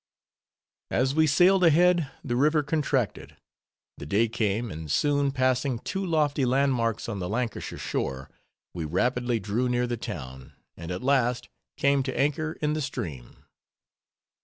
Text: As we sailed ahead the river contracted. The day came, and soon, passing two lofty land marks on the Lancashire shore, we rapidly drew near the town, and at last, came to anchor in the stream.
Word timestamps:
As 0.89 1.13
we 1.13 1.27
sailed 1.27 1.63
ahead 1.63 2.09
the 2.23 2.35
river 2.35 2.63
contracted. 2.63 3.37
The 3.99 4.07
day 4.07 4.27
came, 4.27 4.71
and 4.71 4.89
soon, 4.89 5.29
passing 5.31 5.77
two 5.77 6.03
lofty 6.03 6.43
land 6.43 6.73
marks 6.73 7.07
on 7.07 7.19
the 7.19 7.29
Lancashire 7.29 7.77
shore, 7.77 8.27
we 8.73 8.83
rapidly 8.83 9.39
drew 9.39 9.69
near 9.69 9.85
the 9.85 9.97
town, 9.97 10.53
and 10.75 10.89
at 10.89 11.03
last, 11.03 11.49
came 11.77 12.01
to 12.01 12.17
anchor 12.19 12.53
in 12.63 12.73
the 12.73 12.81
stream. 12.81 13.45